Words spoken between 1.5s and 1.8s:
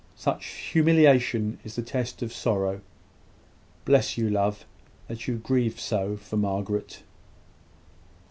is